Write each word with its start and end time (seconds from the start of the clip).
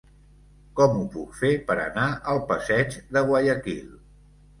Com 0.77 0.95
ho 1.01 1.03
puc 1.15 1.35
fer 1.41 1.51
per 1.67 1.75
anar 1.83 2.05
al 2.31 2.41
passeig 2.53 2.97
de 3.19 3.23
Guayaquil? 3.29 3.93